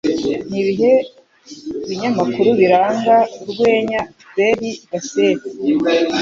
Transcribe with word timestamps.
Nibihe 0.49 0.91
binyamakuru 1.87 2.49
biranga 2.59 3.15
Urwenya 3.41 4.01
Fred 4.31 4.61
Bassett? 4.89 5.39